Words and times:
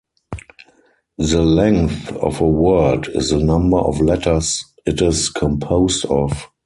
The 1.19 1.43
length 1.43 2.11
of 2.13 2.41
a 2.41 2.47
word 2.47 3.07
is 3.09 3.29
the 3.29 3.37
number 3.37 3.77
of 3.77 4.01
letters 4.01 4.65
it 4.83 4.99
is 4.99 5.29
composed 5.29 6.05
of. 6.05 6.47